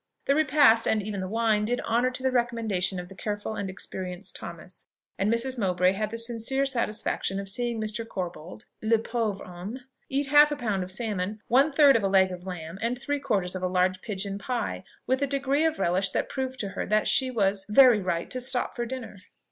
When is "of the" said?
2.99-3.13